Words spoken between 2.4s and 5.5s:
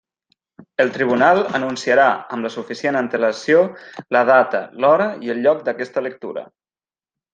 la suficient antelació la data, l'hora i el